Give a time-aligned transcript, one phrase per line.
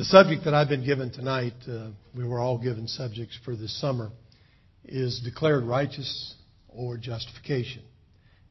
[0.00, 3.78] The subject that I've been given tonight, uh, we were all given subjects for this
[3.82, 4.10] summer,
[4.86, 6.36] is declared righteous
[6.70, 7.82] or justification.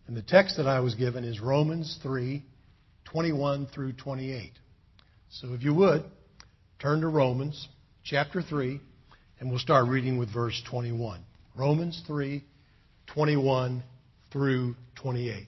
[0.06, 2.46] And the text that I was given is Romans 3
[3.06, 4.52] 21 through 28.
[5.32, 6.04] So if you would,
[6.78, 7.68] turn to Romans
[8.04, 8.80] chapter 3,
[9.40, 11.20] and we'll start reading with verse 21.
[11.56, 12.44] Romans 3
[13.08, 13.82] 21
[14.32, 15.48] through 28.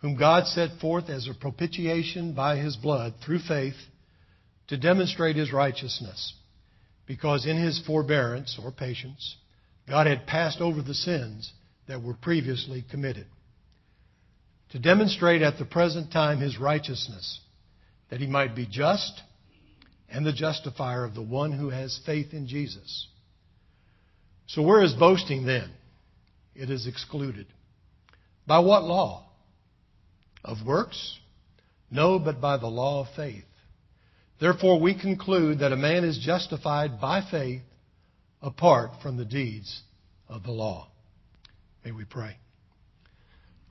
[0.00, 3.74] whom God set forth as a propitiation by his blood through faith
[4.68, 6.34] to demonstrate his righteousness.
[7.06, 9.36] Because in his forbearance or patience,
[9.88, 11.52] God had passed over the sins
[11.88, 13.26] that were previously committed.
[14.70, 17.40] To demonstrate at the present time his righteousness,
[18.10, 19.20] that he might be just
[20.08, 23.08] and the justifier of the one who has faith in Jesus.
[24.46, 25.70] So where is boasting then?
[26.54, 27.46] It is excluded.
[28.46, 29.29] By what law?
[30.44, 31.18] Of works?
[31.90, 33.44] No, but by the law of faith.
[34.40, 37.62] Therefore, we conclude that a man is justified by faith
[38.40, 39.82] apart from the deeds
[40.28, 40.88] of the law.
[41.84, 42.36] May we pray.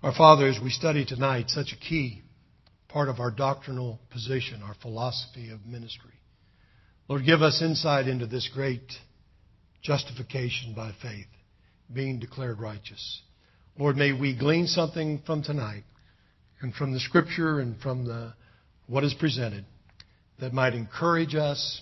[0.04, 2.22] Our Father, as we study tonight such a key
[2.88, 6.14] part of our doctrinal position, our philosophy of ministry,
[7.08, 8.94] Lord, give us insight into this great
[9.82, 11.28] justification by faith,
[11.92, 13.22] being declared righteous.
[13.78, 15.84] Lord, may we glean something from tonight
[16.62, 18.34] and from the scripture and from the,
[18.88, 19.66] what is presented
[20.40, 21.82] that might encourage us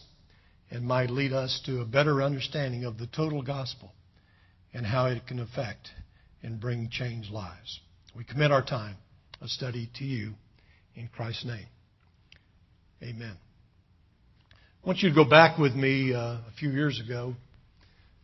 [0.70, 3.92] and might lead us to a better understanding of the total gospel
[4.74, 5.90] and how it can affect
[6.44, 7.80] and bring changed lives.
[8.16, 8.96] We commit our time
[9.42, 10.34] of study to you
[10.96, 11.68] in Christ's name.
[13.02, 13.38] Amen.
[14.84, 17.36] I want you to go back with me uh, a few years ago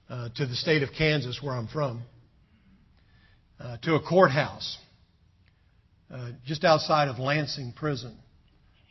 [0.10, 2.02] uh, to the state of Kansas, where I'm from,
[3.60, 4.78] uh, to a courthouse
[6.14, 8.16] uh, just outside of Lansing Prison.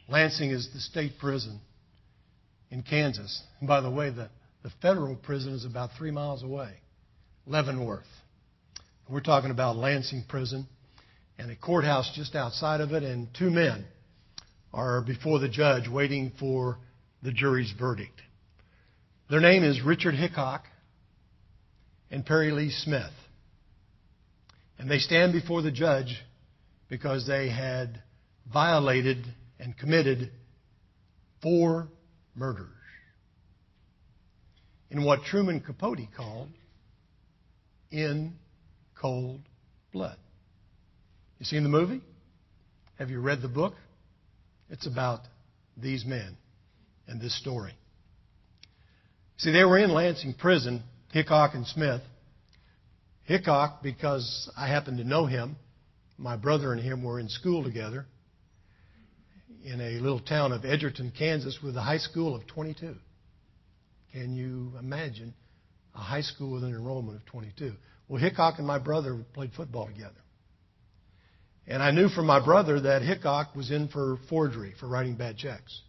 [0.08, 1.60] Lansing is the state prison
[2.70, 3.42] in Kansas.
[3.60, 4.28] And by the way, the,
[4.64, 6.72] the federal prison is about three miles away,
[7.46, 8.06] Leavenworth.
[9.08, 10.66] We're talking about Lansing Prison
[11.38, 13.84] and a courthouse just outside of it, and two men
[14.72, 16.78] are before the judge waiting for
[17.22, 18.20] the jury's verdict.
[19.30, 20.64] Their name is Richard Hickok
[22.10, 23.12] and Perry Lee Smith.
[24.78, 26.20] And they stand before the judge
[26.92, 28.02] because they had
[28.52, 29.24] violated
[29.58, 30.30] and committed
[31.40, 31.88] four
[32.34, 32.68] murders
[34.90, 36.50] in what Truman Capote called
[37.90, 38.34] in
[39.00, 39.40] cold
[39.90, 40.18] blood.
[41.38, 42.02] You seen the movie?
[42.98, 43.72] Have you read the book?
[44.68, 45.20] It's about
[45.78, 46.36] these men
[47.08, 47.72] and this story.
[49.38, 52.02] See, they were in Lansing prison, Hickok and Smith.
[53.24, 55.56] Hickok, because I happen to know him,
[56.22, 58.06] my brother and him were in school together
[59.64, 62.94] in a little town of Edgerton, Kansas, with a high school of 22.
[64.12, 65.34] Can you imagine
[65.94, 67.72] a high school with an enrollment of 22?
[68.08, 70.14] Well, Hickok and my brother played football together.
[71.66, 75.36] And I knew from my brother that Hickok was in for forgery, for writing bad
[75.36, 75.80] checks.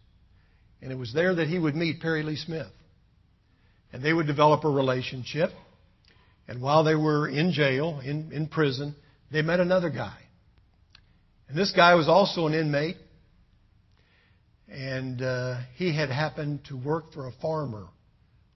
[0.80, 2.70] And it was there that he would meet Perry Lee Smith.
[3.92, 5.50] And they would develop a relationship.
[6.46, 8.94] And while they were in jail, in, in prison,
[9.30, 10.16] they met another guy.
[11.54, 12.96] And this guy was also an inmate.
[14.68, 17.86] And uh, he had happened to work for a farmer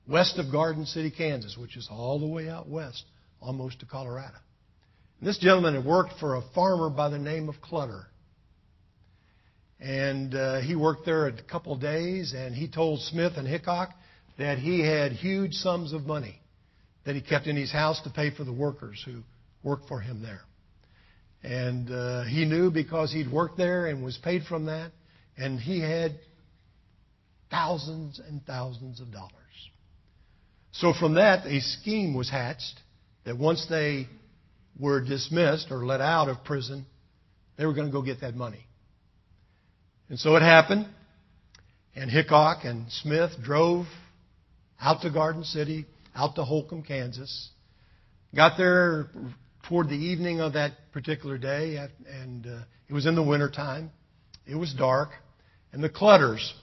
[0.09, 3.05] west of Garden City, Kansas, which is all the way out west,
[3.41, 4.35] almost to Colorado.
[5.21, 8.07] And this gentleman had worked for a farmer by the name of Clutter.
[9.79, 13.91] And uh, he worked there a couple of days, and he told Smith and Hickok
[14.39, 16.41] that he had huge sums of money
[17.07, 19.23] that he kept in his house to pay for the workers who
[19.63, 20.41] worked for him there.
[21.43, 24.91] And uh, he knew because he'd worked there and was paid from that,
[25.37, 26.19] and he had
[27.51, 29.33] thousands and thousands of dollars.
[30.73, 32.81] So from that, a scheme was hatched
[33.25, 34.09] that once they
[34.79, 36.87] were dismissed or let out of prison,
[37.57, 38.67] they were going to go get that money.
[40.09, 40.87] And so it happened,
[41.95, 43.87] and Hickok and Smith drove
[44.81, 47.51] out to Garden City, out to Holcomb, Kansas,
[48.35, 49.09] got there
[49.69, 51.77] toward the evening of that particular day,
[52.23, 53.91] and uh, it was in the winter time.
[54.47, 55.11] It was dark,
[55.73, 56.55] and the Clutters,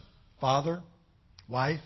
[0.42, 0.81] father,
[1.48, 1.81] wife,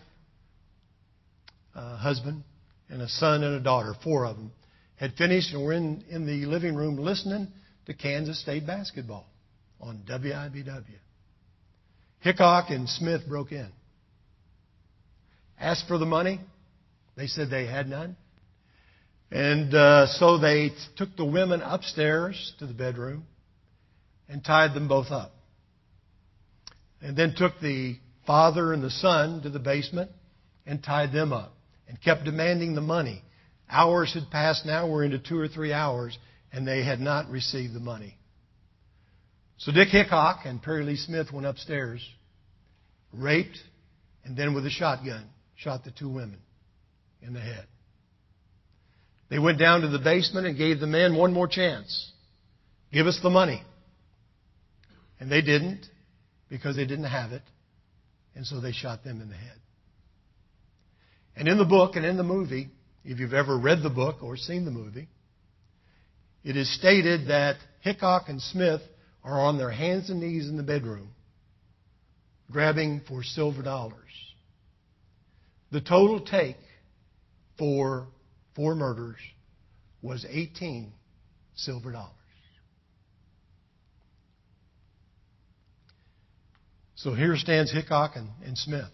[1.74, 2.42] uh, husband,
[2.88, 4.50] and a son and a daughter, four of them,
[4.96, 7.48] had finished and were in, in the living room listening
[7.86, 9.26] to Kansas State basketball
[9.80, 10.84] on WIBW.
[12.20, 13.68] Hickok and Smith broke in.
[15.58, 16.40] Asked for the money.
[17.16, 18.16] They said they had none.
[19.30, 23.26] And uh, so they took the women upstairs to the bedroom
[24.28, 25.32] and tied them both up.
[27.00, 27.96] And then took the
[28.26, 30.10] father and the son to the basement
[30.66, 31.54] and tied them up
[31.88, 33.22] and kept demanding the money.
[33.68, 36.18] Hours had passed now, we're into two or three hours,
[36.52, 38.16] and they had not received the money.
[39.58, 42.04] So Dick Hickok and Perry Lee Smith went upstairs,
[43.12, 43.58] raped,
[44.24, 45.24] and then with a shotgun
[45.56, 46.38] shot the two women
[47.22, 47.66] in the head.
[49.30, 52.12] They went down to the basement and gave the men one more chance.
[52.92, 53.62] Give us the money.
[55.20, 55.86] And they didn't
[56.48, 57.42] because they didn't have it.
[58.34, 59.56] And so they shot them in the head.
[61.36, 62.68] And in the book and in the movie,
[63.04, 65.08] if you've ever read the book or seen the movie,
[66.42, 68.82] it is stated that Hickok and Smith
[69.22, 71.10] are on their hands and knees in the bedroom
[72.50, 73.94] grabbing for silver dollars.
[75.70, 76.56] The total take
[77.58, 78.08] for
[78.54, 79.18] four murders
[80.02, 80.92] was 18
[81.54, 82.14] silver dollars.
[86.96, 88.90] So here stands Hickok and, and Smith.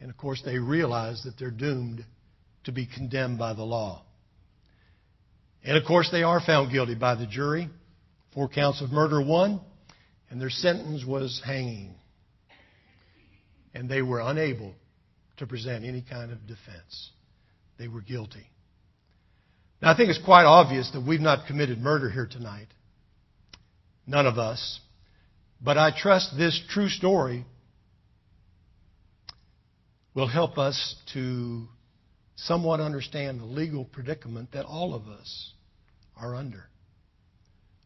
[0.00, 2.04] And of course, they realize that they're doomed
[2.64, 4.02] to be condemned by the law.
[5.62, 7.68] And of course, they are found guilty by the jury.
[8.32, 9.60] Four counts of murder, one,
[10.30, 11.94] and their sentence was hanging.
[13.74, 14.74] And they were unable
[15.38, 17.10] to present any kind of defense.
[17.78, 18.50] They were guilty.
[19.82, 22.68] Now, I think it's quite obvious that we've not committed murder here tonight.
[24.06, 24.80] None of us.
[25.60, 27.44] But I trust this true story
[30.14, 31.66] will help us to
[32.36, 35.52] somewhat understand the legal predicament that all of us
[36.16, 36.64] are under.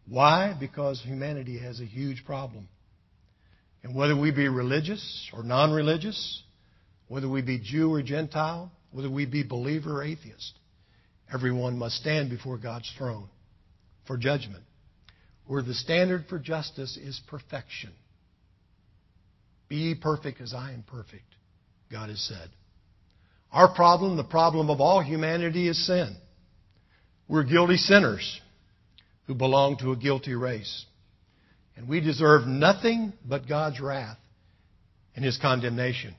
[0.06, 0.56] Why?
[0.58, 2.68] Because humanity has a huge problem.
[3.82, 6.42] And whether we be religious or non religious,
[7.08, 10.52] whether we be Jew or Gentile, whether we be believer or atheist,
[11.32, 13.28] everyone must stand before God's throne
[14.06, 14.64] for judgment,
[15.46, 17.90] where the standard for justice is perfection.
[19.68, 21.22] Be perfect as I am perfect.
[21.90, 22.50] God has said.
[23.52, 26.16] Our problem, the problem of all humanity, is sin.
[27.28, 28.40] We're guilty sinners
[29.26, 30.84] who belong to a guilty race.
[31.76, 34.18] And we deserve nothing but God's wrath
[35.14, 36.14] and His condemnation.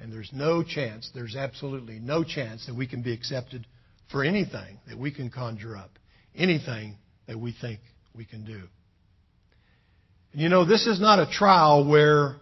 [0.00, 3.66] And there's no chance, there's absolutely no chance that we can be accepted
[4.10, 5.90] for anything that we can conjure up,
[6.36, 6.96] anything
[7.26, 7.80] that we think
[8.14, 8.62] we can do.
[10.32, 12.36] And you know, this is not a trial where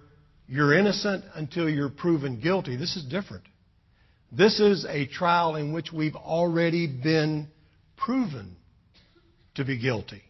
[0.47, 2.76] you're innocent until you're proven guilty.
[2.76, 3.44] This is different.
[4.31, 7.49] This is a trial in which we've already been
[7.97, 8.56] proven
[9.55, 10.23] to be guilty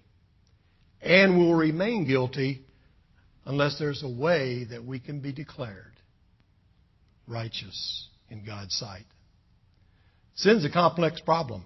[1.02, 2.62] and will remain guilty
[3.44, 5.95] unless there's a way that we can be declared
[7.26, 9.04] righteous in God's sight.
[10.34, 11.64] Sin's a complex problem.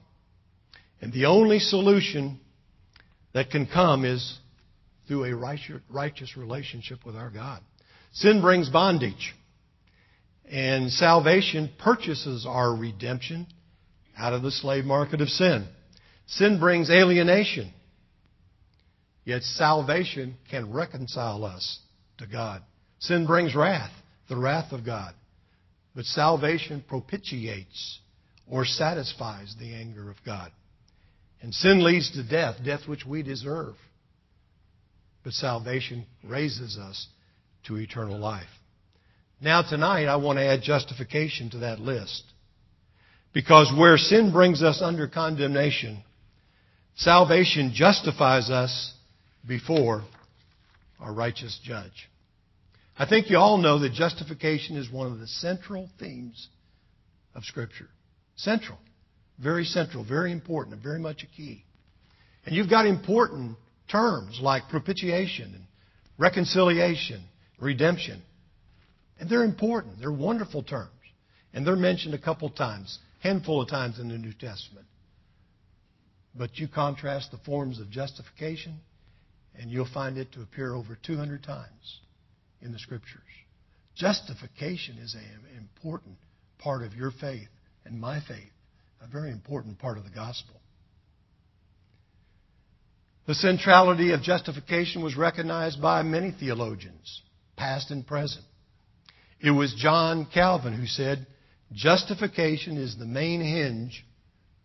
[1.01, 2.41] And the only solution
[3.33, 4.39] that can come is
[5.09, 5.35] through a
[5.89, 7.63] righteous relationship with our God.
[8.13, 9.35] Sin brings bondage.
[10.51, 13.47] And salvation purchases our redemption
[14.19, 15.67] out of the slave market of sin.
[16.27, 17.73] Sin brings alienation.
[19.25, 21.79] Yet salvation can reconcile us
[22.19, 22.63] to God.
[22.99, 23.93] Sin brings wrath,
[24.29, 25.15] the wrath of God.
[25.95, 28.01] But salvation propitiates
[28.49, 30.51] or satisfies the anger of God.
[31.43, 33.75] And sin leads to death, death which we deserve.
[35.25, 37.07] But salvation raises us
[37.67, 38.49] to eternal life.
[39.41, 42.25] Now, tonight, I want to add justification to that list.
[43.33, 46.03] Because where sin brings us under condemnation,
[46.97, 48.93] salvation justifies us
[49.47, 50.03] before
[50.99, 52.10] our righteous judge.
[53.01, 56.49] I think you all know that justification is one of the central themes
[57.35, 57.89] of Scripture.
[58.37, 58.77] Central.
[59.43, 61.65] Very central, very important, and very much a key.
[62.45, 63.57] And you've got important
[63.91, 65.65] terms like propitiation and
[66.19, 67.25] reconciliation,
[67.59, 68.21] redemption.
[69.19, 69.99] And they're important.
[69.99, 70.91] They're wonderful terms.
[71.55, 74.85] And they're mentioned a couple times, handful of times in the New Testament.
[76.35, 78.79] But you contrast the forms of justification,
[79.59, 82.01] and you'll find it to appear over 200 times
[82.63, 83.21] in the Scriptures.
[83.95, 86.17] Justification is an important
[86.59, 87.49] part of your faith
[87.85, 88.53] and my faith,
[89.03, 90.61] a very important part of the gospel.
[93.27, 97.23] The centrality of justification was recognized by many theologians,
[97.57, 98.45] past and present.
[99.41, 101.27] It was John Calvin who said,
[101.73, 104.05] Justification is the main hinge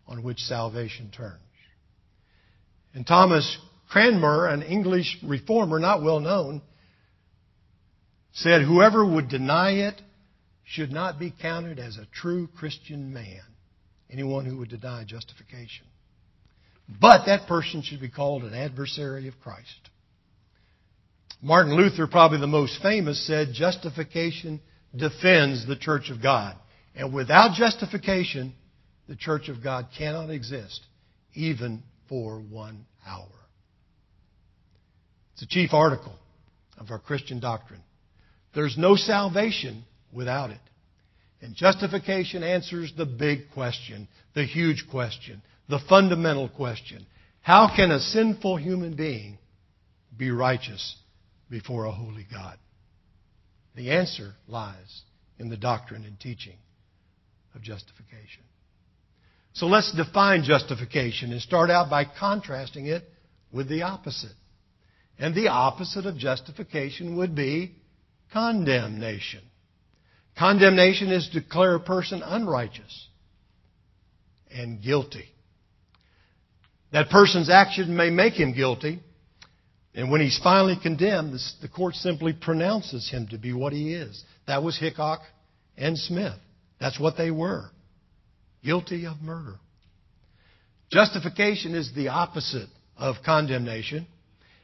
[0.08, 1.40] on which salvation turns.
[2.94, 3.56] And Thomas
[3.88, 6.62] Cranmer, an English reformer not well known,
[8.36, 10.00] said, Whoever would deny it
[10.64, 13.40] should not be counted as a true Christian man.
[14.10, 15.86] Anyone who would deny justification.
[17.00, 19.90] But that person should be called an adversary of Christ.
[21.42, 24.60] Martin Luther, probably the most famous, said justification
[24.94, 26.56] defends the church of God.
[26.94, 28.54] And without justification,
[29.08, 30.80] the church of God cannot exist,
[31.34, 33.28] even for one hour.
[35.34, 36.14] It's a chief article
[36.78, 37.82] of our Christian doctrine.
[38.56, 40.60] There's no salvation without it.
[41.42, 47.06] And justification answers the big question, the huge question, the fundamental question.
[47.42, 49.36] How can a sinful human being
[50.16, 50.96] be righteous
[51.50, 52.56] before a holy God?
[53.74, 55.02] The answer lies
[55.38, 56.56] in the doctrine and teaching
[57.54, 58.42] of justification.
[59.52, 63.04] So let's define justification and start out by contrasting it
[63.52, 64.32] with the opposite.
[65.18, 67.74] And the opposite of justification would be
[68.32, 69.42] condemnation.
[70.38, 73.08] Condemnation is to declare a person unrighteous
[74.50, 75.24] and guilty.
[76.92, 79.00] That person's action may make him guilty,
[79.94, 84.22] and when he's finally condemned, the court simply pronounces him to be what he is.
[84.46, 85.20] That was Hickok
[85.76, 86.38] and Smith.
[86.78, 87.70] That's what they were.
[88.62, 89.56] Guilty of murder.
[90.90, 94.06] Justification is the opposite of condemnation.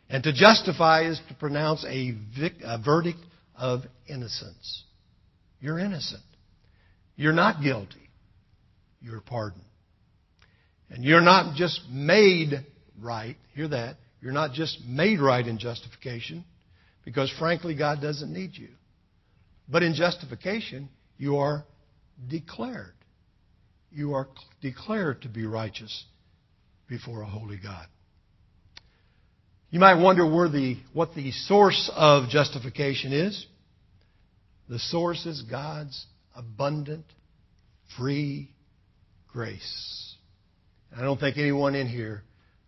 [0.08, 3.18] And to justify is to pronounce a, vic- a verdict
[3.56, 4.84] of innocence.
[5.60, 6.22] You're innocent.
[7.16, 8.10] You're not guilty.
[9.00, 9.64] You're pardoned.
[10.90, 12.66] And you're not just made
[13.00, 13.36] right.
[13.54, 13.96] Hear that.
[14.20, 16.44] You're not just made right in justification,
[17.04, 18.68] because frankly, God doesn't need you.
[19.68, 21.64] But in justification, you are
[22.28, 22.94] declared.
[23.90, 24.28] You are
[24.60, 26.04] declared to be righteous
[26.88, 27.86] before a holy God.
[29.72, 33.46] You might wonder where the, what the source of justification is.
[34.68, 36.04] The source is God's
[36.36, 37.06] abundant,
[37.96, 38.50] free
[39.32, 40.14] grace.
[40.94, 42.22] I don't think anyone in here,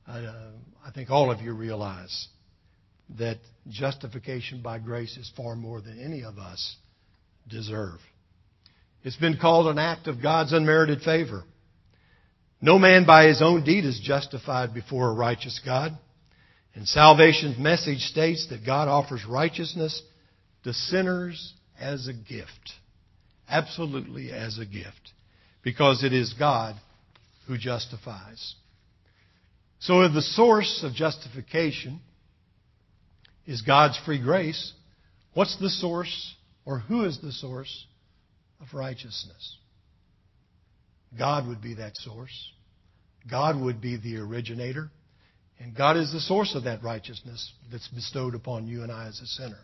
[0.09, 0.33] uh,
[0.83, 2.29] I think all of you realize
[3.19, 3.37] that
[3.69, 6.75] justification by grace is far more than any of us
[7.47, 7.99] deserve.
[9.03, 11.45] It's been called an act of God's unmerited favor.
[12.63, 15.99] No man by his own deed is justified before a righteous God.
[16.75, 20.02] And salvation's message states that God offers righteousness
[20.64, 22.73] to sinners as a gift.
[23.49, 25.12] Absolutely as a gift.
[25.62, 26.75] Because it is God
[27.47, 28.54] who justifies.
[29.81, 32.00] So if the source of justification
[33.47, 34.73] is God's free grace,
[35.35, 37.87] what's the source or who is the source
[38.61, 39.59] of righteousness?
[41.19, 42.50] God would be that source.
[43.31, 44.90] God would be the originator.
[45.61, 49.21] And God is the source of that righteousness that's bestowed upon you and I as
[49.21, 49.61] a sinner.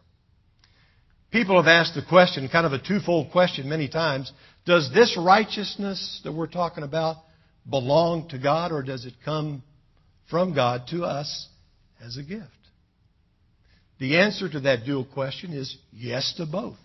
[1.31, 4.33] People have asked the question, kind of a twofold question many times.
[4.67, 7.17] Does this righteousness that we're talking about
[7.69, 9.63] belong to God or does it come
[10.29, 11.49] from God to us
[12.05, 12.49] as a gift?
[13.99, 16.79] The answer to that dual question is yes to both.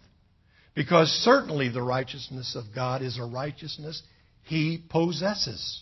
[0.75, 4.03] Because certainly the righteousness of God is a righteousness
[4.43, 5.81] he possesses.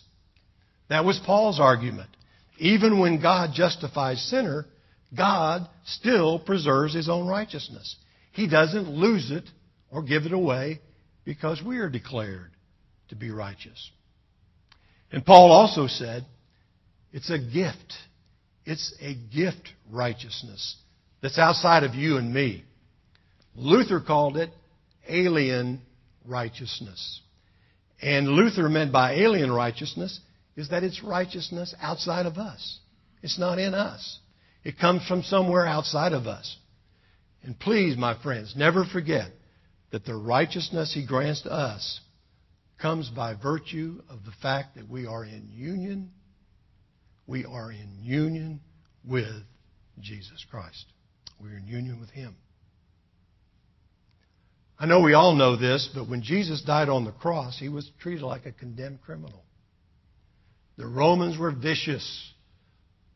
[0.88, 2.10] That was Paul's argument.
[2.58, 4.66] Even when God justifies sinner,
[5.16, 7.96] God still preserves his own righteousness.
[8.32, 9.44] He doesn't lose it
[9.90, 10.80] or give it away
[11.24, 12.50] because we are declared
[13.08, 13.90] to be righteous.
[15.12, 16.26] And Paul also said,
[17.12, 17.94] it's a gift.
[18.64, 20.76] It's a gift righteousness
[21.22, 22.64] that's outside of you and me.
[23.54, 24.50] Luther called it
[25.08, 25.80] alien
[26.26, 27.20] righteousness.
[28.02, 30.18] And Luther meant by alien righteousness
[30.56, 32.78] is that it's righteousness outside of us.
[33.22, 34.18] It's not in us.
[34.62, 36.56] It comes from somewhere outside of us.
[37.42, 39.28] And please, my friends, never forget
[39.90, 42.00] that the righteousness He grants to us
[42.80, 46.10] comes by virtue of the fact that we are in union.
[47.26, 48.60] We are in union
[49.04, 49.42] with
[50.00, 50.86] Jesus Christ.
[51.40, 52.36] We're in union with Him.
[54.78, 57.90] I know we all know this, but when Jesus died on the cross, He was
[58.00, 59.44] treated like a condemned criminal.
[60.76, 62.32] The Romans were vicious.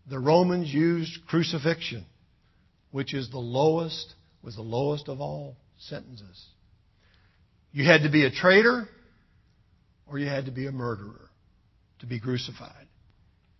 [0.08, 2.06] The Romans used crucifixion,
[2.90, 6.46] which is the lowest, was the lowest of all sentences.
[7.72, 8.88] You had to be a traitor
[10.06, 11.28] or you had to be a murderer
[12.00, 12.86] to be crucified.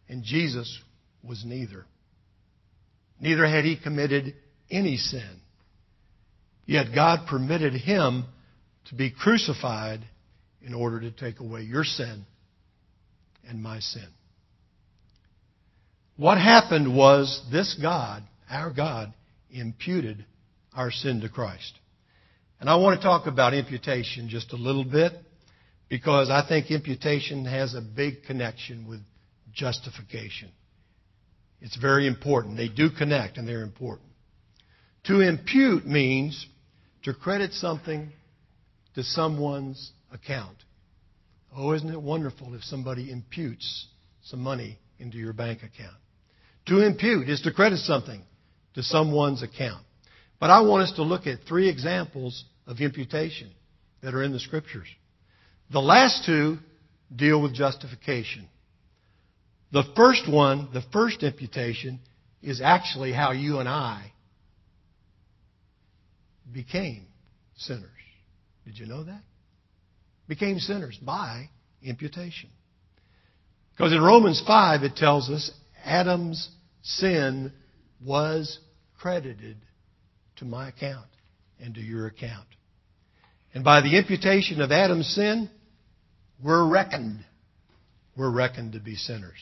[0.09, 0.81] And Jesus
[1.23, 1.85] was neither.
[3.21, 4.35] neither had he committed
[4.71, 5.41] any sin.
[6.65, 8.27] Yet God permitted him
[8.87, 10.01] to be crucified
[10.63, 12.25] in order to take away your sin
[13.49, 14.07] and my sin.
[16.17, 19.13] What happened was this God, our God,
[19.51, 20.25] imputed
[20.75, 21.73] our sin to Christ.
[22.61, 25.13] And I want to talk about imputation just a little bit
[25.89, 29.01] because I think imputation has a big connection with
[29.53, 30.51] justification.
[31.61, 32.57] It's very important.
[32.57, 34.09] They do connect and they're important.
[35.05, 36.47] To impute means
[37.05, 38.11] to credit something
[38.95, 40.57] to someone's account.
[41.57, 43.87] Oh, isn't it wonderful if somebody imputes
[44.23, 45.97] some money into your bank account?
[46.67, 48.23] To impute is to credit something
[48.75, 49.83] to someone's account.
[50.39, 53.51] But I want us to look at three examples of imputation
[54.03, 54.87] that are in the scriptures.
[55.73, 56.59] The last two
[57.15, 58.47] deal with justification.
[59.73, 62.01] The first one, the first imputation,
[62.43, 64.13] is actually how you and I
[66.53, 67.07] became
[67.57, 67.91] sinners.
[68.65, 69.23] Did you know that?
[70.29, 71.49] Became sinners by
[71.83, 72.51] imputation.
[73.77, 75.51] Because in Romans 5 it tells us
[75.85, 76.51] Adam's
[76.83, 77.53] sin
[78.05, 78.59] was
[78.99, 79.57] credited
[80.37, 81.07] to my account
[81.61, 82.47] and to your account.
[83.55, 85.49] And by the imputation of Adam's sin,
[86.43, 87.25] we're reckoned.
[88.17, 89.39] We're reckoned to be sinners.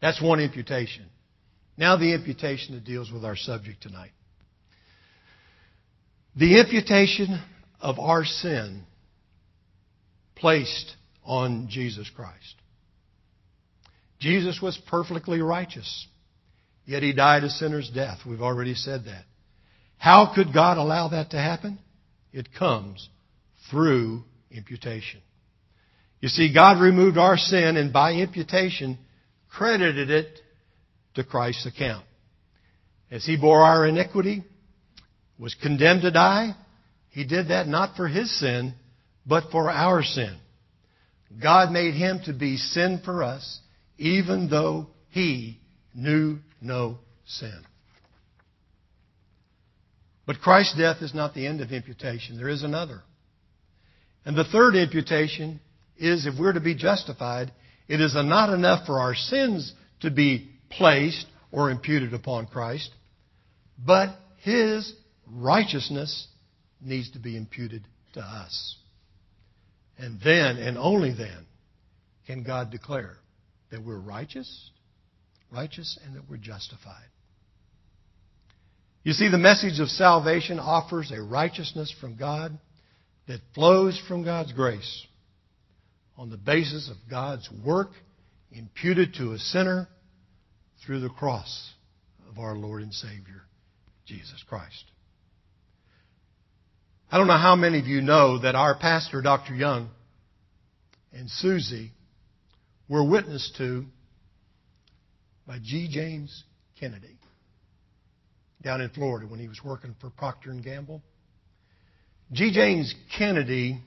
[0.00, 1.06] That's one imputation.
[1.76, 4.12] Now the imputation that deals with our subject tonight.
[6.36, 7.42] The imputation
[7.80, 8.84] of our sin
[10.36, 12.54] placed on Jesus Christ.
[14.20, 16.06] Jesus was perfectly righteous,
[16.86, 18.18] yet he died a sinner's death.
[18.26, 19.24] We've already said that.
[19.98, 21.78] How could God allow that to happen?
[22.32, 23.08] It comes
[23.70, 25.20] through imputation.
[26.20, 28.98] You see, God removed our sin and by imputation
[29.50, 30.40] credited it
[31.14, 32.04] to Christ's account.
[33.10, 34.42] As he bore our iniquity,
[35.38, 36.54] was condemned to die,
[37.10, 38.74] he did that not for his sin,
[39.26, 40.36] but for our sin.
[41.42, 43.60] God made him to be sin for us,
[43.98, 45.60] even though he
[45.94, 47.60] knew no sin.
[50.26, 52.36] But Christ's death is not the end of imputation.
[52.36, 53.02] There is another.
[54.24, 55.60] And the third imputation
[55.96, 57.52] is if we're to be justified,
[57.88, 62.90] it is not enough for our sins to be placed or imputed upon Christ,
[63.78, 64.92] but His
[65.30, 66.26] righteousness
[66.80, 68.76] needs to be imputed to us.
[69.98, 71.46] And then, and only then,
[72.26, 73.16] can God declare
[73.70, 74.70] that we're righteous,
[75.52, 77.06] righteous, and that we're justified.
[79.02, 82.58] You see, the message of salvation offers a righteousness from God
[83.28, 85.06] that flows from God's grace
[86.16, 87.90] on the basis of God's work
[88.52, 89.88] imputed to a sinner
[90.84, 91.72] through the cross
[92.30, 93.42] of our Lord and Savior,
[94.06, 94.84] Jesus Christ.
[97.14, 99.54] I don't know how many of you know that our pastor, Dr.
[99.54, 99.88] Young,
[101.12, 101.92] and Susie
[102.88, 103.84] were witnessed to
[105.46, 105.86] by D.
[105.88, 106.42] James
[106.80, 107.16] Kennedy
[108.62, 111.02] down in Florida when he was working for Procter Gamble.
[112.32, 112.50] D.
[112.52, 113.78] James Kennedy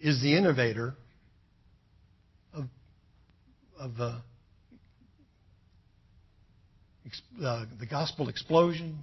[0.00, 0.94] is the innovator
[2.52, 2.64] of,
[3.78, 4.18] of uh,
[7.44, 8.98] uh, the gospel explosion.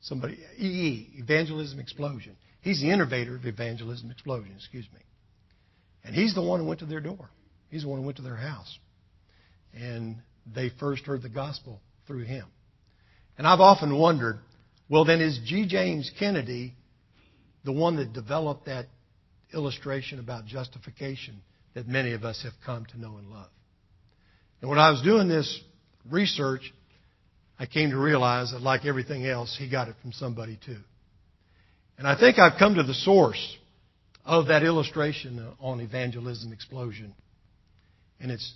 [0.00, 2.36] Somebody, EE, evangelism explosion.
[2.60, 5.00] He's the innovator of evangelism explosion, excuse me.
[6.04, 7.30] And he's the one who went to their door.
[7.70, 8.78] He's the one who went to their house.
[9.74, 12.46] And they first heard the gospel through him.
[13.36, 14.38] And I've often wondered,
[14.88, 15.66] well, then is D.
[15.66, 16.74] James Kennedy
[17.64, 18.86] the one that developed that
[19.52, 21.42] illustration about justification
[21.74, 23.50] that many of us have come to know and love?
[24.60, 25.60] And when I was doing this
[26.10, 26.72] research,
[27.58, 30.78] I came to realize that, like everything else, he got it from somebody too.
[31.96, 33.56] And I think I've come to the source
[34.24, 37.14] of that illustration on evangelism explosion.
[38.20, 38.54] And it's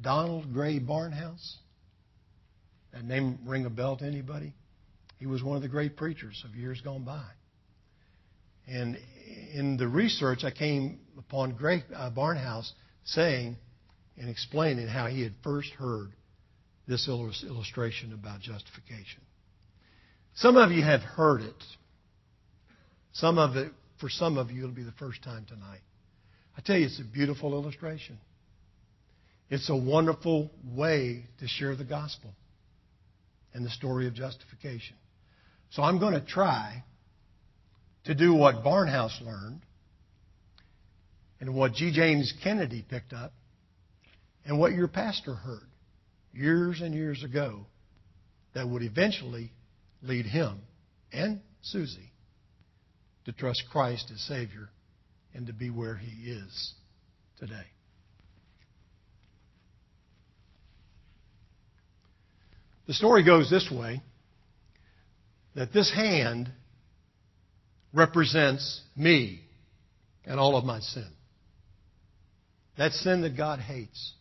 [0.00, 1.54] Donald Grey Barnhouse.
[2.92, 4.52] That name ring a bell to anybody?
[5.18, 7.24] He was one of the great preachers of years gone by.
[8.66, 8.98] And
[9.54, 12.70] in the research, I came upon Grey, uh, Barnhouse
[13.04, 13.56] saying
[14.18, 16.12] and explaining how he had first heard
[16.92, 19.22] this illustration about justification.
[20.34, 21.64] Some of you have heard it.
[23.14, 25.80] Some of it, for some of you, it'll be the first time tonight.
[26.56, 28.18] I tell you, it's a beautiful illustration.
[29.48, 32.30] It's a wonderful way to share the gospel
[33.54, 34.96] and the story of justification.
[35.70, 36.84] So I'm going to try
[38.04, 39.62] to do what Barnhouse learned
[41.40, 41.90] and what D.
[41.90, 43.32] James Kennedy picked up
[44.44, 45.71] and what your pastor heard
[46.32, 47.66] years and years ago
[48.54, 49.52] that would eventually
[50.02, 50.60] lead him
[51.12, 52.12] and Susie
[53.24, 54.68] to trust Christ as Savior
[55.34, 56.74] and to be where he is
[57.38, 57.66] today.
[62.86, 64.02] The story goes this way
[65.54, 66.50] that this hand
[67.94, 69.40] represents me
[70.24, 71.08] and all of my sin.
[72.78, 74.14] That sin that God hates.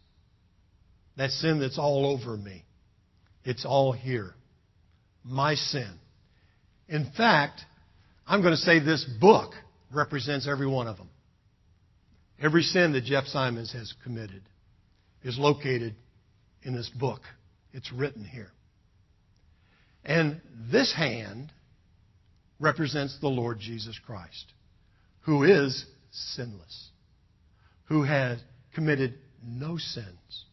[1.18, 2.64] That sin that's all over me.
[3.44, 4.34] It's all here.
[5.24, 5.92] My sin.
[6.88, 7.62] In fact,
[8.28, 9.54] I'm going to say this book
[9.94, 11.10] represents every one of them.
[12.42, 14.42] Every sin that Jeff Simons has committed
[15.24, 15.96] is located
[16.64, 17.22] in this book.
[17.74, 18.52] It's written here.
[20.04, 21.52] And this hand
[22.60, 24.54] represents the Lord Jesus Christ,
[25.22, 26.90] who is sinless,
[27.86, 28.40] who has
[28.74, 30.46] committed no sins,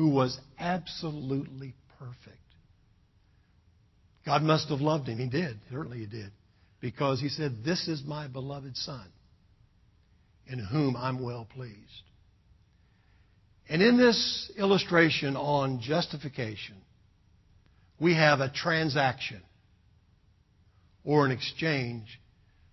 [0.00, 2.38] who was absolutely perfect.
[4.24, 5.18] God must have loved him.
[5.18, 5.58] He did.
[5.70, 6.30] Certainly he did.
[6.80, 9.06] Because he said, This is my beloved Son,
[10.46, 11.76] in whom I'm well pleased.
[13.68, 16.76] And in this illustration on justification,
[18.00, 19.42] we have a transaction
[21.04, 22.06] or an exchange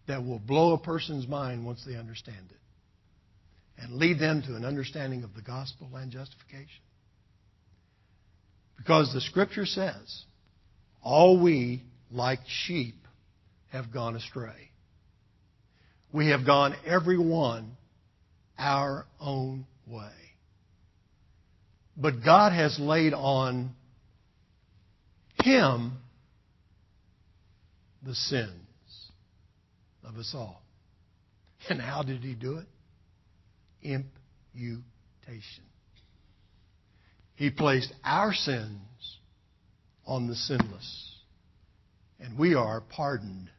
[0.08, 4.63] that will blow a person's mind once they understand it and lead them to an
[4.63, 6.84] understanding of the gospel and justification.
[8.78, 10.24] Because the scripture says,
[11.02, 12.96] all we, like sheep,
[13.72, 14.72] have gone astray.
[16.13, 17.76] We have gone every one
[18.58, 20.12] our own way.
[21.96, 23.72] But God has laid on
[25.44, 25.94] him
[28.04, 28.52] the sins
[30.04, 30.62] of us all.
[31.70, 32.68] And how did he do it?
[33.82, 35.63] Imputation.
[37.38, 38.82] He placed our sins
[40.08, 41.15] on the sinless.
[42.19, 43.50] And we are pardoned.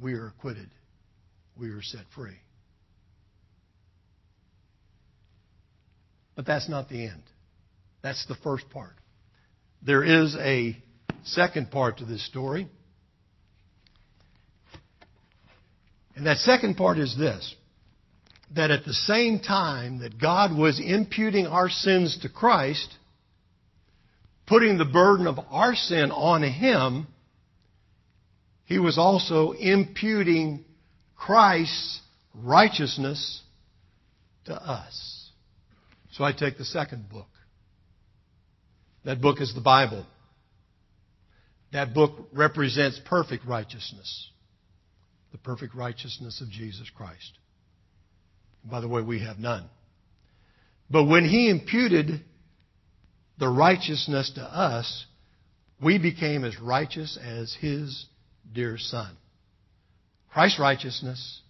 [0.00, 0.68] We are acquitted.
[1.56, 2.36] We are set free.
[6.34, 7.22] But that's not the end.
[8.02, 8.94] That's the first part.
[9.80, 10.76] There is a
[11.22, 12.66] second part to this story.
[16.16, 17.54] And that second part is this
[18.54, 22.88] that at the same time that God was imputing our sins to Christ,
[24.46, 27.06] putting the burden of our sin on Him,
[28.64, 30.64] He was also imputing
[31.16, 32.00] Christ's
[32.34, 33.42] righteousness
[34.46, 35.30] to us.
[36.12, 37.26] So I take the second book.
[39.04, 40.06] That book is the Bible.
[41.72, 44.30] That book represents perfect righteousness,
[45.32, 47.32] the perfect righteousness of Jesus Christ.
[48.64, 49.68] By the way, we have none.
[50.88, 52.22] But when he imputed
[53.38, 55.06] the righteousness to us,
[55.82, 58.06] we became as righteous as his
[58.52, 59.16] dear son.
[60.32, 61.42] Christ's righteousness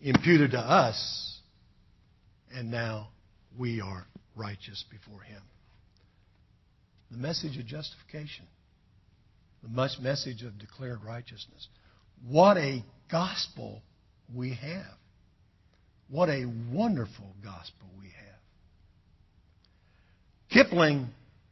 [0.00, 1.38] imputed to us,
[2.54, 3.08] and now
[3.58, 5.42] we are righteous before him.
[7.10, 8.46] The message of justification
[9.62, 11.68] the message of declared righteousness.
[12.26, 13.82] What a gospel
[14.34, 14.96] we have.
[16.08, 18.29] What a wonderful gospel we have.
[20.52, 21.08] Kipling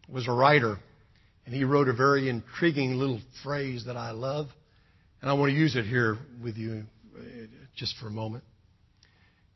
[0.08, 0.76] was a writer,
[1.46, 4.48] and he wrote a very intriguing little phrase that I love,
[5.20, 6.84] and I want to use it here with you
[7.16, 7.22] uh,
[7.76, 8.44] just for a moment.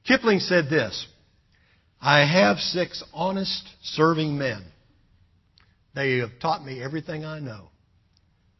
[0.06, 1.06] Kipling said this
[2.00, 4.64] I have six honest, serving men.
[5.94, 7.68] They have taught me everything I know.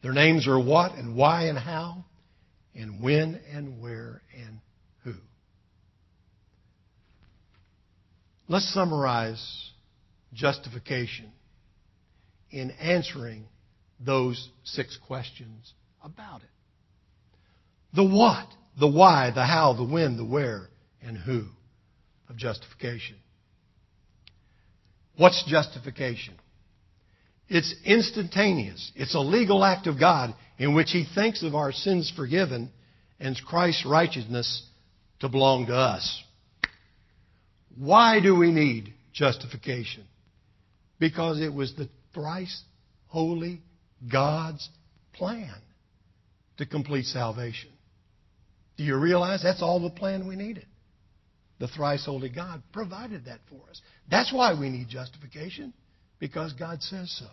[0.02, 2.04] Their names are what and why and how,
[2.74, 4.58] and when and where and
[5.04, 5.14] who.
[8.48, 9.71] Let's summarize
[10.32, 11.30] justification
[12.50, 13.44] in answering
[14.00, 16.48] those six questions about it.
[17.94, 18.46] The what,
[18.78, 20.68] the why, the how, the when, the where,
[21.02, 21.44] and who
[22.28, 23.16] of justification.
[25.16, 26.34] What's justification?
[27.48, 28.92] It's instantaneous.
[28.94, 32.70] It's a legal act of God in which He thinks of our sins forgiven
[33.20, 34.62] and Christ's righteousness
[35.20, 36.22] to belong to us.
[37.76, 40.04] Why do we need justification?
[41.02, 42.62] Because it was the thrice
[43.08, 43.60] holy
[44.08, 44.68] God's
[45.14, 45.52] plan
[46.58, 47.70] to complete salvation.
[48.76, 50.64] Do you realize that's all the plan we needed?
[51.58, 53.82] The thrice holy God provided that for us.
[54.12, 55.74] That's why we need justification,
[56.20, 57.26] because God says so.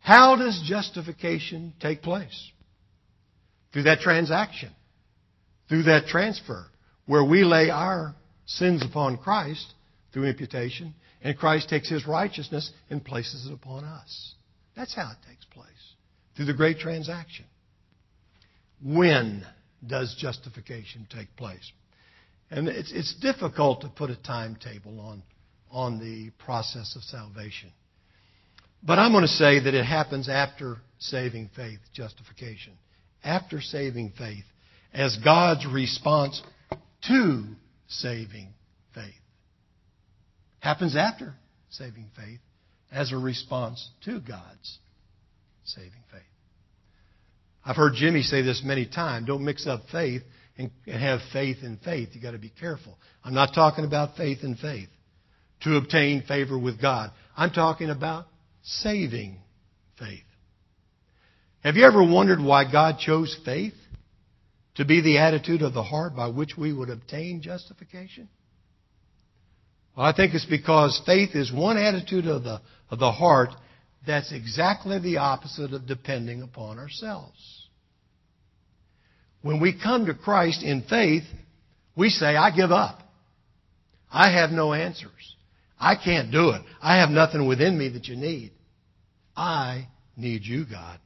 [0.00, 2.50] How does justification take place?
[3.72, 4.70] Through that transaction,
[5.70, 6.66] through that transfer,
[7.06, 8.14] where we lay our
[8.44, 9.72] sins upon Christ
[10.12, 14.34] through imputation, and Christ takes his righteousness and places it upon us.
[14.76, 15.66] That's how it takes place.
[16.36, 17.44] Through the great transaction.
[18.82, 19.44] When
[19.86, 21.70] does justification take place?
[22.50, 25.22] And it's, it's difficult to put a timetable on,
[25.70, 27.70] on the process of salvation.
[28.82, 32.72] But I'm going to say that it happens after saving faith, justification.
[33.22, 34.44] After saving faith,
[34.92, 36.42] as God's response
[37.08, 37.44] to
[37.88, 38.48] saving.
[40.60, 41.34] Happens after
[41.70, 42.40] saving faith
[42.92, 44.78] as a response to God's
[45.64, 46.22] saving faith.
[47.64, 49.26] I've heard Jimmy say this many times.
[49.26, 50.22] Don't mix up faith
[50.56, 52.10] and have faith in faith.
[52.12, 52.98] You've got to be careful.
[53.24, 54.88] I'm not talking about faith in faith
[55.62, 57.10] to obtain favor with God.
[57.36, 58.26] I'm talking about
[58.62, 59.38] saving
[59.98, 60.24] faith.
[61.62, 63.74] Have you ever wondered why God chose faith
[64.76, 68.28] to be the attitude of the heart by which we would obtain justification?
[69.96, 73.50] Well, I think it's because faith is one attitude of the, of the heart
[74.06, 77.68] that's exactly the opposite of depending upon ourselves.
[79.42, 81.24] When we come to Christ in faith,
[81.96, 83.00] we say, I give up.
[84.12, 85.36] I have no answers.
[85.78, 86.62] I can't do it.
[86.82, 88.52] I have nothing within me that you need.
[89.36, 90.98] I need you, God.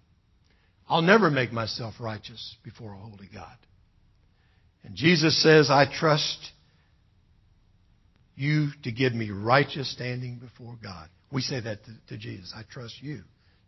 [0.88, 3.56] I'll never make myself righteous before a holy God.
[4.82, 6.38] And Jesus says, I trust
[8.36, 11.08] you to give me righteous standing before God.
[11.32, 12.52] We say that to, to Jesus.
[12.54, 13.20] I trust you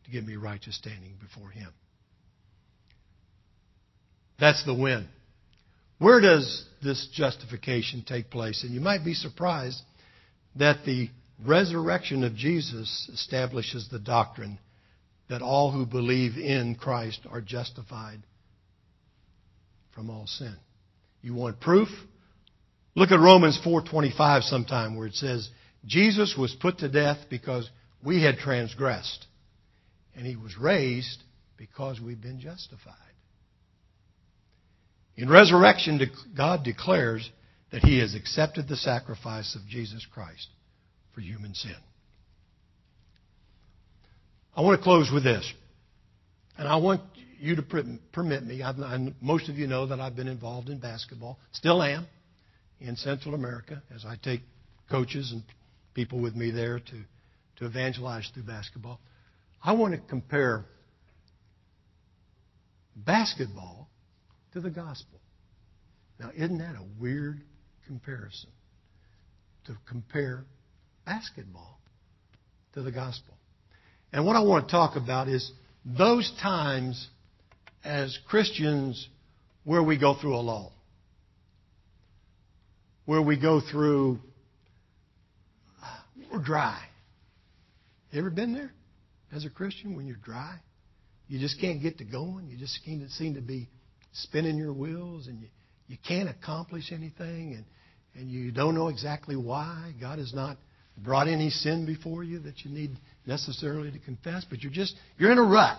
[0.05, 1.71] to give me righteous standing before Him.
[4.39, 5.09] That's the win.
[5.99, 8.63] Where does this justification take place?
[8.63, 9.81] And you might be surprised
[10.57, 11.09] that the
[11.45, 14.59] resurrection of Jesus establishes the doctrine
[15.29, 18.21] that all who believe in Christ are justified
[19.95, 20.55] from all sin.
[21.23, 21.89] You want proof?
[22.97, 25.51] Look at Romans 4:25 sometime where it says
[25.85, 27.69] Jesus was put to death because
[28.03, 29.27] we had transgressed
[30.17, 31.23] and he was raised
[31.59, 32.95] because we've been justified.
[35.15, 36.01] In resurrection
[36.35, 37.31] God declares
[37.71, 40.49] that he has accepted the sacrifice of Jesus Christ
[41.15, 41.77] for human sin.
[44.57, 45.53] I want to close with this.
[46.57, 47.03] And I want
[47.39, 48.63] you to permit me.
[48.63, 48.79] I've,
[49.21, 52.07] most of you know that I've been involved in basketball, still am,
[52.81, 54.41] in Central America as I take
[54.91, 55.43] coaches and
[55.95, 57.03] people with me there to,
[57.57, 59.01] to evangelize through basketball.
[59.63, 60.65] I want to compare
[62.95, 63.89] basketball
[64.53, 65.19] to the gospel.
[66.21, 67.43] Now, isn't that a weird
[67.87, 68.51] comparison?
[69.67, 70.45] To compare
[71.05, 71.81] basketball
[72.75, 73.35] to the gospel.
[74.13, 75.51] And what I want to talk about is
[75.85, 77.09] those times
[77.85, 79.09] as Christians
[79.65, 80.73] where we go through a lull,
[83.07, 84.19] where we go through,
[86.31, 86.81] we're dry.
[88.11, 88.73] You ever been there
[89.33, 90.57] as a Christian when you're dry?
[91.29, 92.49] You just can't get to going.
[92.49, 93.69] You just seem to be
[94.13, 95.49] spinning your wheels and you,
[95.89, 97.65] you can't accomplish anything and,
[98.15, 99.93] and you don't know exactly why.
[100.01, 100.57] God has not
[100.97, 105.31] brought any sin before you that you need necessarily to confess, but you're just, you're
[105.31, 105.79] in a rut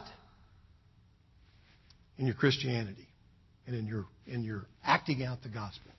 [2.17, 3.07] in your Christianity
[3.65, 5.91] and in your, in your acting out the gospel.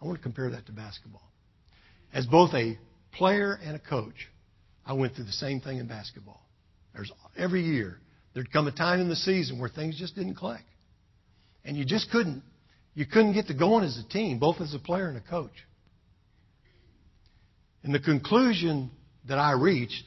[0.00, 1.22] I want to compare that to basketball.
[2.12, 2.78] As both a
[3.12, 4.28] player and a coach,
[4.84, 6.40] I went through the same thing in basketball.
[6.94, 7.98] There's every year
[8.34, 10.64] there'd come a time in the season where things just didn't click.
[11.64, 12.42] And you just couldn't
[12.94, 15.52] you couldn't get to going as a team, both as a player and a coach.
[17.82, 18.90] And the conclusion
[19.28, 20.04] that I reached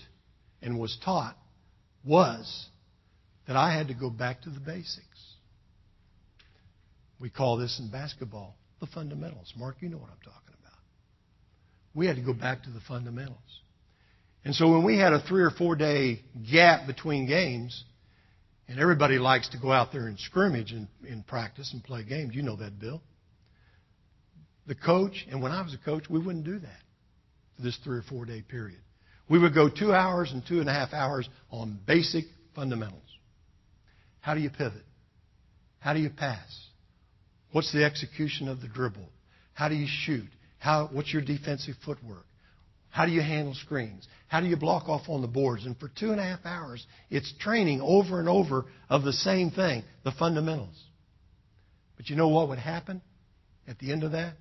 [0.61, 1.37] and was taught
[2.03, 2.67] was
[3.47, 5.05] that I had to go back to the basics.
[7.19, 9.53] We call this in basketball the fundamentals.
[9.57, 10.77] Mark, you know what I'm talking about.
[11.93, 13.37] We had to go back to the fundamentals.
[14.45, 17.83] And so when we had a three or four day gap between games,
[18.67, 22.35] and everybody likes to go out there and scrimmage and, and practice and play games,
[22.35, 23.01] you know that, Bill.
[24.67, 26.81] The coach, and when I was a coach, we wouldn't do that
[27.55, 28.79] for this three or four day period.
[29.27, 33.01] We would go two hours and two and a half hours on basic fundamentals.
[34.21, 34.83] How do you pivot?
[35.79, 36.68] How do you pass?
[37.51, 39.09] What's the execution of the dribble?
[39.53, 40.29] How do you shoot?
[40.59, 42.25] How, what's your defensive footwork?
[42.89, 44.07] How do you handle screens?
[44.27, 45.65] How do you block off on the boards?
[45.65, 49.51] And for two and a half hours, it's training over and over of the same
[49.51, 50.75] thing, the fundamentals.
[51.97, 53.01] But you know what would happen
[53.67, 54.33] at the end of that?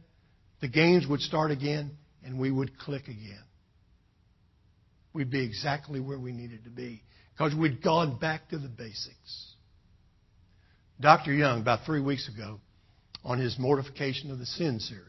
[0.61, 1.93] The games would start again
[2.25, 3.43] and we would click again
[5.19, 9.55] we'd be exactly where we needed to be because we'd gone back to the basics.
[11.01, 11.33] Dr.
[11.33, 12.61] Young, about three weeks ago,
[13.25, 15.03] on his Mortification of the Sin series,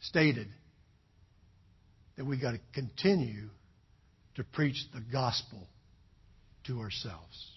[0.00, 0.48] stated
[2.16, 3.48] that we got to continue
[4.36, 5.66] to preach the gospel
[6.66, 7.56] to ourselves.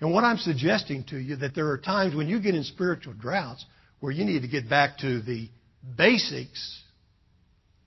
[0.00, 3.14] And what I'm suggesting to you that there are times when you get in spiritual
[3.14, 3.64] droughts
[4.00, 5.48] where you need to get back to the
[5.96, 6.82] basics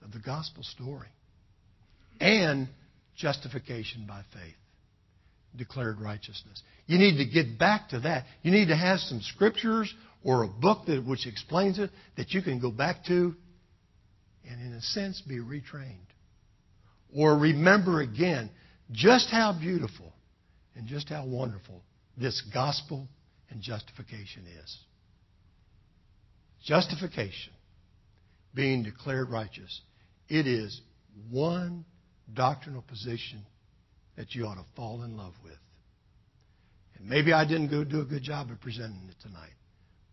[0.03, 1.09] of the gospel story
[2.19, 2.67] and
[3.15, 4.55] justification by faith,
[5.57, 6.61] declared righteousness.
[6.85, 8.25] You need to get back to that.
[8.41, 9.93] You need to have some scriptures
[10.23, 13.35] or a book that which explains it that you can go back to
[14.49, 15.97] and in a sense be retrained
[17.15, 18.49] or remember again
[18.91, 20.13] just how beautiful
[20.75, 21.81] and just how wonderful
[22.17, 23.07] this gospel
[23.49, 24.77] and justification is.
[26.65, 27.53] Justification,
[28.53, 29.81] being declared righteous,
[30.27, 30.81] it is
[31.29, 31.85] one
[32.33, 33.45] doctrinal position
[34.17, 35.53] that you ought to fall in love with.
[36.97, 39.53] And maybe I didn't go do a good job of presenting it tonight,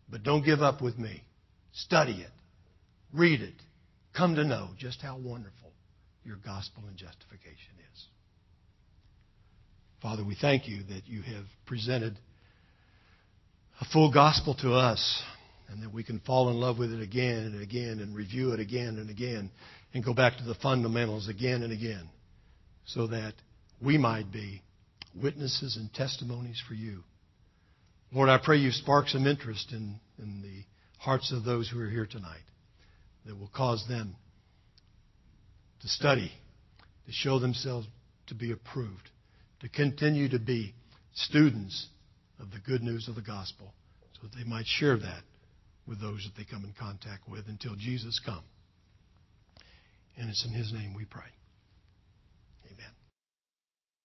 [0.09, 1.25] but don't give up with me.
[1.73, 2.31] Study it,
[3.12, 3.55] read it,
[4.17, 5.73] come to know just how wonderful
[6.25, 8.05] your gospel and justification is.
[10.01, 12.17] Father, we thank you that you have presented
[13.81, 15.23] a full gospel to us
[15.69, 18.61] and that we can fall in love with it again and again and review it
[18.61, 19.51] again and again
[19.95, 22.09] and go back to the fundamentals again and again
[22.87, 23.33] so that
[23.85, 24.62] we might be
[25.14, 27.01] witnesses and testimonies for you.
[28.12, 30.64] Lord, I pray you spark some interest in, in the
[30.99, 32.44] hearts of those who are here tonight
[33.27, 34.16] that will cause them
[35.81, 36.33] to study,
[37.07, 37.87] to show themselves
[38.29, 39.11] to be approved,
[39.61, 40.75] to continue to be
[41.14, 41.88] students
[42.40, 43.73] of the good news of the gospel
[44.14, 45.23] so that they might share that
[45.87, 48.42] with those that they come in contact with until Jesus comes.
[50.16, 51.23] And it's in his name we pray.